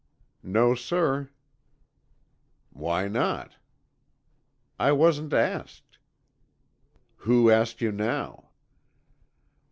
[0.41, 1.29] "No, sir."
[2.71, 3.57] "Why not?"
[4.79, 5.99] "I wasn't asked."
[7.17, 8.49] "Who asked you now?"